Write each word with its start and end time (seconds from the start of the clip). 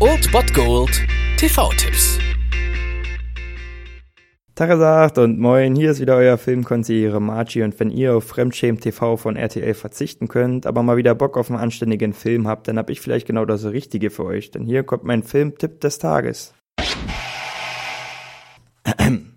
Old 0.00 0.32
Bot 0.32 0.54
Gold 0.54 1.06
TV-Tipps. 1.36 2.18
Tagesacht 4.54 5.18
und 5.18 5.38
moin, 5.38 5.76
hier 5.76 5.90
ist 5.90 6.00
wieder 6.00 6.16
euer 6.16 6.38
Filmkonsigliere 6.38 7.20
Margie 7.20 7.62
und 7.62 7.78
wenn 7.78 7.90
ihr 7.90 8.16
auf 8.16 8.24
Fremdschämen 8.24 8.80
TV 8.80 9.18
von 9.18 9.36
RTL 9.36 9.74
verzichten 9.74 10.28
könnt, 10.28 10.64
aber 10.66 10.82
mal 10.82 10.96
wieder 10.96 11.14
Bock 11.14 11.36
auf 11.36 11.50
einen 11.50 11.60
anständigen 11.60 12.14
Film 12.14 12.48
habt, 12.48 12.66
dann 12.66 12.78
hab 12.78 12.88
ich 12.88 13.02
vielleicht 13.02 13.26
genau 13.26 13.44
das 13.44 13.66
Richtige 13.66 14.08
für 14.08 14.24
euch, 14.24 14.50
denn 14.50 14.64
hier 14.64 14.82
kommt 14.82 15.04
mein 15.04 15.22
Filmtipp 15.22 15.82
des 15.82 15.98
Tages. 15.98 16.54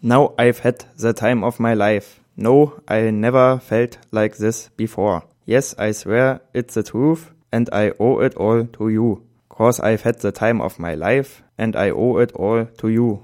Now 0.00 0.32
I've 0.38 0.62
had 0.62 0.86
the 0.94 1.12
time 1.12 1.44
of 1.44 1.58
my 1.58 1.74
life. 1.74 2.20
No, 2.36 2.74
I 2.88 3.10
never 3.10 3.58
felt 3.58 3.98
like 4.12 4.36
this 4.36 4.70
before. 4.76 5.24
Yes, 5.44 5.74
I 5.76 5.92
swear 5.92 6.40
it's 6.52 6.74
the 6.74 6.84
truth 6.84 7.32
and 7.50 7.70
I 7.72 7.92
owe 7.98 8.24
it 8.24 8.36
all 8.36 8.66
to 8.66 8.88
you. 8.88 9.22
Cause 9.48 9.82
I've 9.82 10.04
had 10.04 10.20
the 10.20 10.32
time 10.32 10.60
of 10.60 10.78
my 10.78 10.94
life 10.94 11.42
and 11.56 11.74
I 11.74 11.90
owe 11.90 12.20
it 12.22 12.34
all 12.34 12.66
to 12.78 12.88
you. 12.88 13.20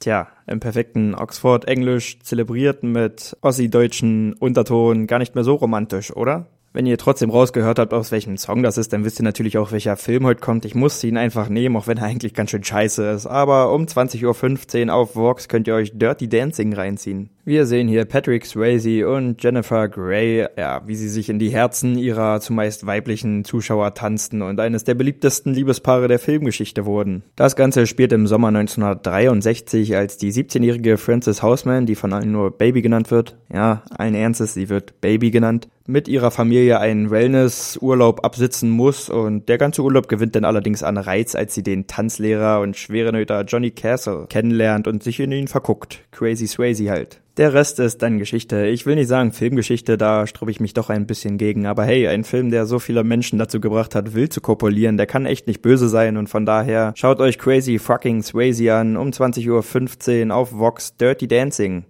Tja, 0.00 0.28
im 0.46 0.60
perfekten 0.60 1.14
Oxford-Englisch 1.14 2.20
zelebriert 2.20 2.82
mit 2.84 3.36
Ossi-deutschen 3.40 4.32
Unterton 4.34 5.06
gar 5.08 5.18
nicht 5.18 5.34
mehr 5.34 5.44
so 5.44 5.54
romantisch, 5.54 6.14
oder? 6.14 6.46
Wenn 6.72 6.86
ihr 6.86 6.98
trotzdem 6.98 7.30
rausgehört 7.30 7.78
habt, 7.78 7.94
aus 7.94 8.12
welchem 8.12 8.36
Song 8.36 8.62
das 8.62 8.78
ist, 8.78 8.92
dann 8.92 9.04
wisst 9.04 9.18
ihr 9.18 9.24
natürlich 9.24 9.58
auch, 9.58 9.72
welcher 9.72 9.96
Film 9.96 10.26
heute 10.26 10.40
kommt. 10.40 10.64
Ich 10.64 10.74
musste 10.74 11.08
ihn 11.08 11.16
einfach 11.16 11.48
nehmen, 11.48 11.76
auch 11.76 11.86
wenn 11.86 11.98
er 11.98 12.04
eigentlich 12.04 12.34
ganz 12.34 12.50
schön 12.50 12.62
scheiße 12.62 13.10
ist. 13.10 13.26
Aber 13.26 13.72
um 13.72 13.86
20.15 13.86 14.86
Uhr 14.86 14.94
auf 14.94 15.16
Vox 15.16 15.48
könnt 15.48 15.66
ihr 15.66 15.74
euch 15.74 15.98
Dirty 15.98 16.28
Dancing 16.28 16.74
reinziehen. 16.74 17.30
Wir 17.48 17.64
sehen 17.64 17.88
hier 17.88 18.04
Patrick 18.04 18.44
Swayze 18.44 19.08
und 19.08 19.42
Jennifer 19.42 19.88
Grey, 19.88 20.46
ja, 20.58 20.82
wie 20.84 20.94
sie 20.94 21.08
sich 21.08 21.30
in 21.30 21.38
die 21.38 21.48
Herzen 21.48 21.96
ihrer 21.96 22.42
zumeist 22.42 22.84
weiblichen 22.84 23.42
Zuschauer 23.42 23.94
tanzten 23.94 24.42
und 24.42 24.60
eines 24.60 24.84
der 24.84 24.92
beliebtesten 24.92 25.54
Liebespaare 25.54 26.08
der 26.08 26.18
Filmgeschichte 26.18 26.84
wurden. 26.84 27.22
Das 27.36 27.56
Ganze 27.56 27.86
spielt 27.86 28.12
im 28.12 28.26
Sommer 28.26 28.48
1963, 28.48 29.96
als 29.96 30.18
die 30.18 30.30
17-jährige 30.30 30.98
Frances 30.98 31.42
Houseman, 31.42 31.86
die 31.86 31.94
von 31.94 32.12
allen 32.12 32.32
nur 32.32 32.50
Baby 32.50 32.82
genannt 32.82 33.10
wird, 33.10 33.38
ja, 33.50 33.82
allen 33.96 34.14
Ernstes, 34.14 34.52
sie 34.52 34.68
wird 34.68 35.00
Baby 35.00 35.30
genannt, 35.30 35.68
mit 35.86 36.06
ihrer 36.06 36.30
Familie 36.30 36.80
einen 36.80 37.10
Wellness-Urlaub 37.10 38.26
absitzen 38.26 38.68
muss 38.68 39.08
und 39.08 39.48
der 39.48 39.56
ganze 39.56 39.82
Urlaub 39.82 40.06
gewinnt 40.06 40.36
dann 40.36 40.44
allerdings 40.44 40.82
an 40.82 40.98
Reiz, 40.98 41.34
als 41.34 41.54
sie 41.54 41.62
den 41.62 41.86
Tanzlehrer 41.86 42.60
und 42.60 42.76
Schwerenöter 42.76 43.40
Johnny 43.44 43.70
Castle 43.70 44.26
kennenlernt 44.28 44.86
und 44.86 45.02
sich 45.02 45.18
in 45.18 45.32
ihn 45.32 45.48
verguckt. 45.48 46.00
Crazy 46.10 46.46
Swayze 46.46 46.90
halt. 46.90 47.22
Der 47.38 47.54
Rest 47.54 47.78
ist 47.78 48.02
dann 48.02 48.18
Geschichte. 48.18 48.66
Ich 48.66 48.84
will 48.84 48.96
nicht 48.96 49.06
sagen 49.06 49.30
Filmgeschichte, 49.30 49.96
da 49.96 50.26
strube 50.26 50.50
ich 50.50 50.58
mich 50.58 50.74
doch 50.74 50.90
ein 50.90 51.06
bisschen 51.06 51.38
gegen. 51.38 51.66
Aber 51.66 51.84
hey, 51.84 52.08
ein 52.08 52.24
Film, 52.24 52.50
der 52.50 52.66
so 52.66 52.80
viele 52.80 53.04
Menschen 53.04 53.38
dazu 53.38 53.60
gebracht 53.60 53.94
hat, 53.94 54.12
wild 54.12 54.32
zu 54.32 54.40
kopulieren, 54.40 54.96
der 54.96 55.06
kann 55.06 55.24
echt 55.24 55.46
nicht 55.46 55.62
böse 55.62 55.88
sein. 55.88 56.16
Und 56.16 56.28
von 56.28 56.44
daher 56.44 56.94
schaut 56.96 57.20
euch 57.20 57.38
Crazy 57.38 57.78
Fucking 57.78 58.24
Swayze 58.24 58.74
an 58.74 58.96
um 58.96 59.10
20.15 59.10 60.30
Uhr 60.30 60.34
auf 60.34 60.52
Vox 60.52 60.96
Dirty 60.96 61.28
Dancing. 61.28 61.84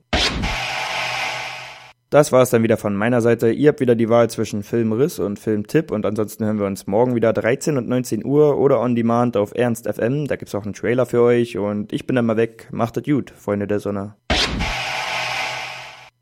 Das 2.11 2.31
war 2.31 2.43
es 2.43 2.51
dann 2.51 2.62
wieder 2.62 2.77
von 2.77 2.95
meiner 2.95 3.23
Seite. 3.23 3.51
Ihr 3.51 3.71
habt 3.71 3.81
wieder 3.81 3.95
die 3.95 4.11
Wahl 4.11 4.29
zwischen 4.29 4.62
Filmriss 4.62 5.19
und 5.19 5.39
Filmtipp 5.39 5.91
und 5.91 6.05
ansonsten 6.05 6.45
hören 6.45 6.59
wir 6.59 6.67
uns 6.67 6.87
morgen 6.87 7.15
wieder 7.15 7.33
13 7.33 7.79
und 7.79 7.89
19 7.89 8.23
Uhr 8.23 8.59
oder 8.59 8.81
on 8.81 8.95
demand 8.95 9.39
auf 9.39 9.55
Ernst 9.55 9.89
FM. 9.89 10.27
Da 10.27 10.37
gibt's 10.37 10.55
auch 10.55 10.65
einen 10.65 10.75
Trailer 10.75 11.07
für 11.07 11.23
euch 11.23 11.57
und 11.57 11.95
ich 11.95 12.07
bin 12.07 12.17
dann 12.17 12.27
mal 12.27 12.37
weg. 12.37 12.69
Macht 12.71 12.99
es 12.99 13.05
gut, 13.05 13.33
Freunde 13.35 13.67
der 13.67 13.81
Sonne. 13.81 14.15